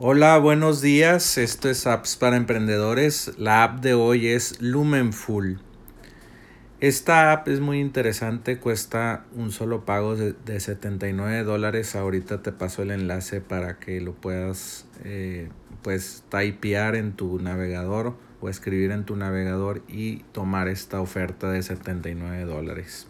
Hola, 0.00 0.38
buenos 0.38 0.80
días. 0.80 1.38
Esto 1.38 1.68
es 1.68 1.84
Apps 1.88 2.14
para 2.14 2.36
Emprendedores. 2.36 3.32
La 3.36 3.64
app 3.64 3.80
de 3.80 3.94
hoy 3.94 4.28
es 4.28 4.62
Lumenful. 4.62 5.58
Esta 6.78 7.32
app 7.32 7.48
es 7.48 7.58
muy 7.58 7.80
interesante, 7.80 8.60
cuesta 8.60 9.24
un 9.34 9.50
solo 9.50 9.84
pago 9.84 10.14
de, 10.14 10.60
79 10.60 11.42
dólares. 11.42 11.96
Ahorita 11.96 12.42
te 12.42 12.52
paso 12.52 12.82
el 12.82 12.92
enlace 12.92 13.40
para 13.40 13.80
que 13.80 14.00
lo 14.00 14.14
puedas 14.14 14.86
eh, 15.02 15.48
pues 15.82 16.22
typear 16.28 16.94
en 16.94 17.14
tu 17.14 17.40
navegador 17.40 18.14
o 18.40 18.48
escribir 18.48 18.92
en 18.92 19.04
tu 19.04 19.16
navegador 19.16 19.82
y 19.88 20.18
tomar 20.30 20.68
esta 20.68 21.00
oferta 21.00 21.50
de 21.50 21.64
79 21.64 22.44
dólares. 22.44 23.08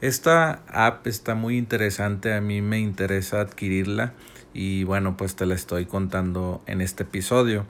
Esta 0.00 0.62
app 0.68 1.08
está 1.08 1.34
muy 1.34 1.58
interesante, 1.58 2.32
a 2.32 2.40
mí 2.40 2.62
me 2.62 2.78
interesa 2.78 3.40
adquirirla 3.40 4.12
y 4.54 4.84
bueno, 4.84 5.16
pues 5.16 5.34
te 5.34 5.44
la 5.44 5.56
estoy 5.56 5.86
contando 5.86 6.62
en 6.66 6.80
este 6.80 7.02
episodio. 7.02 7.66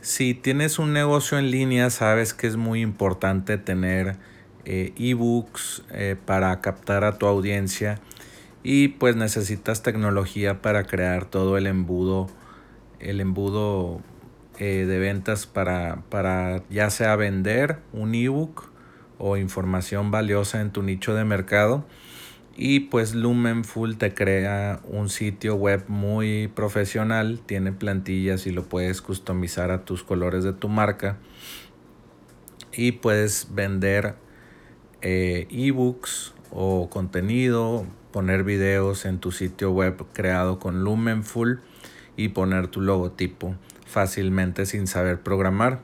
Si 0.00 0.34
tienes 0.34 0.80
un 0.80 0.92
negocio 0.92 1.38
en 1.38 1.52
línea, 1.52 1.90
sabes 1.90 2.34
que 2.34 2.48
es 2.48 2.56
muy 2.56 2.80
importante 2.80 3.56
tener 3.56 4.16
eh, 4.64 4.92
ebooks 4.96 5.84
eh, 5.92 6.16
para 6.26 6.60
captar 6.60 7.04
a 7.04 7.18
tu 7.18 7.26
audiencia 7.26 8.00
y 8.64 8.88
pues 8.88 9.14
necesitas 9.14 9.84
tecnología 9.84 10.62
para 10.62 10.88
crear 10.88 11.24
todo 11.24 11.56
el 11.56 11.68
embudo, 11.68 12.26
el 12.98 13.20
embudo 13.20 14.00
eh, 14.58 14.86
de 14.88 14.98
ventas 14.98 15.46
para, 15.46 16.02
para 16.08 16.64
ya 16.68 16.90
sea 16.90 17.14
vender 17.14 17.78
un 17.92 18.16
ebook 18.16 18.69
o 19.20 19.36
información 19.36 20.10
valiosa 20.10 20.60
en 20.60 20.72
tu 20.72 20.82
nicho 20.82 21.14
de 21.14 21.24
mercado 21.24 21.84
y 22.62 22.80
pues 22.80 23.14
Lumenful 23.14 23.96
te 23.96 24.12
crea 24.12 24.80
un 24.84 25.08
sitio 25.08 25.54
web 25.54 25.84
muy 25.88 26.48
profesional, 26.48 27.40
tiene 27.46 27.72
plantillas 27.72 28.46
y 28.46 28.50
lo 28.50 28.64
puedes 28.64 29.00
customizar 29.00 29.70
a 29.70 29.86
tus 29.86 30.02
colores 30.02 30.44
de 30.44 30.52
tu 30.52 30.68
marca. 30.68 31.16
Y 32.72 32.92
puedes 32.92 33.48
vender 33.54 34.14
eh, 35.00 35.48
ebooks 35.50 36.34
o 36.50 36.90
contenido, 36.90 37.86
poner 38.12 38.44
videos 38.44 39.06
en 39.06 39.20
tu 39.20 39.32
sitio 39.32 39.70
web 39.70 40.04
creado 40.12 40.58
con 40.58 40.84
Lumenful 40.84 41.62
y 42.18 42.28
poner 42.28 42.68
tu 42.68 42.82
logotipo 42.82 43.54
fácilmente 43.86 44.66
sin 44.66 44.86
saber 44.86 45.20
programar. 45.20 45.80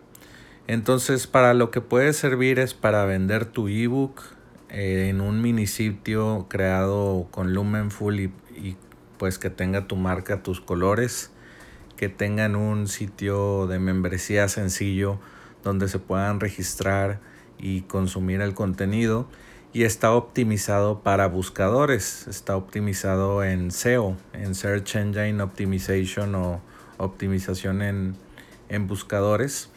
Entonces 0.69 1.27
para 1.27 1.55
lo 1.55 1.70
que 1.70 1.81
puede 1.81 2.12
servir 2.12 2.59
es 2.59 2.75
para 2.75 3.05
vender 3.05 3.45
tu 3.45 3.69
ebook 3.69 4.22
eh, 4.69 5.09
en 5.09 5.20
un 5.20 5.41
mini 5.41 5.69
sitio 5.69 6.47
creado 6.48 7.28
con 7.31 7.55
Lumenful 7.55 8.19
y, 8.19 8.33
y 8.56 8.77
pues 9.17 9.39
que 9.39 9.48
tenga 9.48 9.87
tu 9.87 9.97
marca, 9.97 10.42
tus 10.42 10.61
colores, 10.61 11.31
que 11.97 12.09
tengan 12.09 12.56
un 12.56 12.89
sitio 12.89 13.69
de 13.69 13.78
membresía 13.78 14.48
sencillo 14.48 15.20
donde 15.62 15.89
se 15.89 16.00
puedan 16.00 16.41
registrar 16.41 17.20
y 17.59 17.83
consumir 17.83 18.41
el 18.41 18.55
contenido. 18.55 19.28
Y 19.72 19.84
está 19.84 20.12
optimizado 20.12 21.03
para 21.03 21.27
buscadores, 21.28 22.27
está 22.28 22.56
optimizado 22.56 23.44
en 23.44 23.70
SEO, 23.70 24.17
en 24.33 24.55
Search 24.55 24.97
Engine 24.97 25.42
Optimization 25.42 26.34
o 26.34 26.61
optimización 26.97 27.83
en, 27.83 28.17
en 28.69 28.87
buscadores 28.87 29.70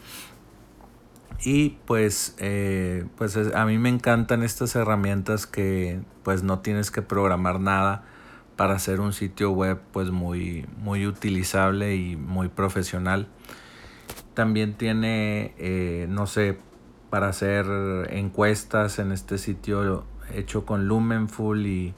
y 1.43 1.77
pues, 1.85 2.35
eh, 2.39 3.05
pues 3.17 3.37
a 3.37 3.65
mí 3.65 3.77
me 3.77 3.89
encantan 3.89 4.43
estas 4.43 4.75
herramientas 4.75 5.47
que 5.47 6.01
pues 6.23 6.43
no 6.43 6.59
tienes 6.59 6.91
que 6.91 7.01
programar 7.01 7.59
nada 7.59 8.03
para 8.57 8.75
hacer 8.75 8.99
un 8.99 9.13
sitio 9.13 9.51
web 9.51 9.79
pues 9.93 10.11
muy, 10.11 10.65
muy 10.77 11.07
utilizable 11.07 11.95
y 11.95 12.17
muy 12.17 12.49
profesional. 12.49 13.27
También 14.33 14.73
tiene, 14.73 15.53
eh, 15.57 16.07
no 16.09 16.27
sé, 16.27 16.57
para 17.09 17.29
hacer 17.29 17.65
encuestas 18.11 18.99
en 18.99 19.11
este 19.11 19.37
sitio 19.37 20.05
hecho 20.33 20.65
con 20.65 20.87
Lumenful 20.87 21.65
y, 21.65 21.93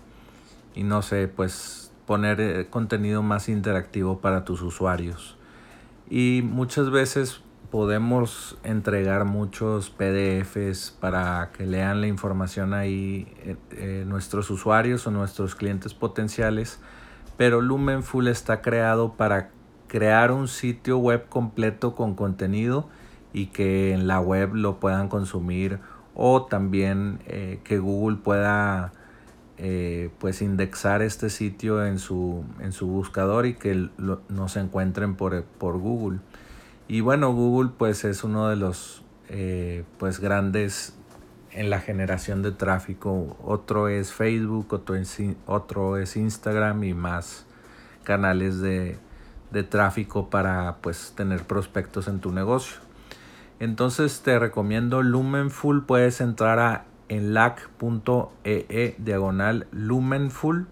y 0.76 0.84
no 0.84 1.02
sé, 1.02 1.28
pues 1.28 1.92
poner 2.06 2.40
eh, 2.42 2.68
contenido 2.70 3.24
más 3.24 3.50
interactivo 3.50 4.20
para 4.20 4.46
tus 4.46 4.62
usuarios. 4.62 5.38
Y 6.10 6.42
muchas 6.44 6.92
veces 6.92 7.42
podemos 7.72 8.58
entregar 8.66 9.24
muchos 9.24 9.90
PDFs 9.90 10.92
para 11.00 11.52
que 11.58 11.66
lean 11.66 12.02
la 12.02 12.08
información 12.08 12.74
ahí 12.74 13.34
eh, 13.44 13.56
eh, 13.72 14.04
nuestros 14.06 14.50
usuarios 14.50 15.08
o 15.08 15.12
nuestros 15.12 15.56
clientes 15.56 15.94
potenciales, 15.94 16.80
pero 17.38 17.62
Lumenful 17.62 18.28
está 18.28 18.62
creado 18.62 19.14
para 19.14 19.52
crear 19.88 20.34
un 20.34 20.50
sitio 20.50 20.98
web 20.98 21.28
completo 21.30 21.96
con 21.96 22.14
contenido 22.14 22.90
y 23.32 23.48
que 23.48 23.94
en 23.94 24.06
la 24.06 24.20
web 24.20 24.54
lo 24.54 24.82
puedan 24.82 25.08
consumir 25.08 25.80
o 26.14 26.44
también 26.44 27.20
eh, 27.26 27.62
que 27.64 27.80
Google 27.80 28.18
pueda 28.18 28.92
pues 30.18 30.42
indexar 30.42 31.04
este 31.04 31.30
sitio 31.30 31.86
en 31.86 32.00
su, 32.00 32.44
en 32.62 32.72
su 32.72 32.88
buscador 32.88 33.46
y 33.46 33.54
que 33.54 33.90
nos 34.28 34.58
encuentren 34.58 35.14
por, 35.14 35.44
por 35.44 35.78
Google. 35.78 36.18
Y 36.92 37.00
bueno, 37.00 37.32
Google 37.32 37.70
pues 37.78 38.04
es 38.04 38.26
uno 38.26 38.50
de 38.50 38.58
los 38.58 39.02
eh, 39.30 39.86
pues 39.98 40.20
grandes 40.20 40.94
en 41.52 41.70
la 41.70 41.80
generación 41.80 42.42
de 42.42 42.52
tráfico. 42.52 43.38
Otro 43.46 43.88
es 43.88 44.12
Facebook, 44.12 44.74
otro 44.74 44.96
es, 44.96 45.18
otro 45.46 45.96
es 45.96 46.18
Instagram 46.18 46.84
y 46.84 46.94
más 46.94 47.46
canales 48.04 48.60
de, 48.60 48.98
de 49.52 49.64
tráfico 49.64 50.30
para 50.30 50.80
pues 50.82 51.14
tener 51.16 51.46
prospectos 51.46 52.10
en 52.10 52.20
tu 52.20 52.34
negocio. 52.34 52.82
Entonces 53.62 54.20
te 54.22 54.38
recomiendo 54.38 55.02
Lumenful. 55.02 55.86
Puedes 55.86 56.20
entrar 56.20 56.60
a 56.60 56.84
enlac.ee 57.08 58.66
e 58.68 58.96
diagonal 58.98 59.66
Lumenful. 59.72 60.68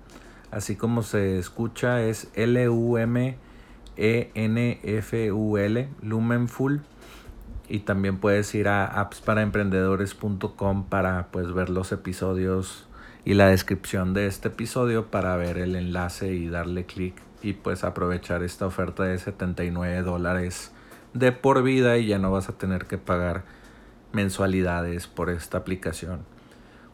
Así 0.52 0.76
como 0.76 1.02
se 1.02 1.40
escucha 1.40 2.02
es 2.02 2.30
L-U-M 2.34 3.38
e-N-F-U-L, 4.00 5.90
Lumenful. 6.02 6.82
Y 7.68 7.80
también 7.80 8.18
puedes 8.18 8.56
ir 8.56 8.68
a 8.68 8.86
appsparaemprendedores.com 8.86 10.86
para 10.86 11.28
pues 11.28 11.54
ver 11.54 11.70
los 11.70 11.92
episodios 11.92 12.88
y 13.26 13.36
la 13.36 13.48
descripción 13.48 14.16
de 14.16 14.26
este 14.26 14.48
episodio 14.48 15.12
para 15.12 15.36
ver 15.36 15.60
el 15.60 15.76
enlace 15.76 16.34
y 16.34 16.48
darle 16.48 16.86
clic 16.86 17.14
y 17.44 17.54
pues 17.54 17.84
aprovechar 17.84 18.42
esta 18.42 18.66
oferta 18.66 19.04
de 19.04 19.20
79 19.20 20.02
dólares 20.02 20.72
de 21.14 21.32
por 21.32 21.62
vida 21.62 21.98
y 21.98 22.08
ya 22.08 22.18
no 22.18 22.32
vas 22.32 22.50
a 22.50 22.58
tener 22.58 22.86
que 22.86 22.98
pagar 22.98 23.44
mensualidades 24.14 25.06
por 25.08 25.30
esta 25.30 25.60
aplicación. 25.60 26.22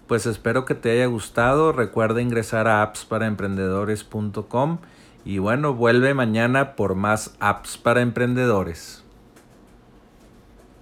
Pues 0.08 0.26
espero 0.26 0.66
que 0.66 0.76
te 0.76 0.92
haya 0.92 1.06
gustado. 1.08 1.72
Recuerda 1.72 2.22
ingresar 2.22 2.68
a 2.68 2.84
appsparaemprendedores.com 2.84 4.80
y 5.26 5.40
bueno, 5.40 5.74
vuelve 5.74 6.14
mañana 6.14 6.76
por 6.76 6.94
más 6.94 7.36
apps 7.40 7.78
para 7.78 8.02
emprendedores. 8.02 9.05